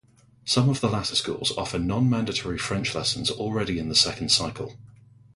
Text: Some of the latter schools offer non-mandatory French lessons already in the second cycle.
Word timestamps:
Some 0.45 0.67
of 0.67 0.81
the 0.81 0.89
latter 0.89 1.13
schools 1.15 1.55
offer 1.55 1.77
non-mandatory 1.77 2.57
French 2.57 2.95
lessons 2.95 3.29
already 3.29 3.77
in 3.77 3.87
the 3.87 3.93
second 3.93 4.29
cycle. 4.29 4.75